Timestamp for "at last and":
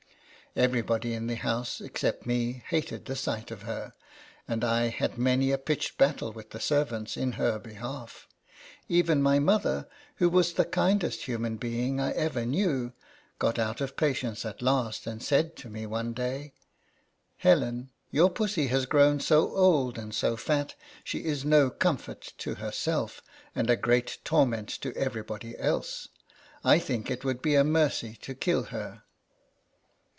14.43-15.23